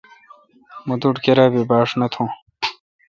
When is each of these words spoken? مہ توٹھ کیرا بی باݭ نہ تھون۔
مہ 0.87 0.95
توٹھ 1.01 1.19
کیرا 1.23 1.45
بی 1.53 1.61
باݭ 1.69 1.89
نہ 1.99 2.07
تھون۔ 2.11 2.27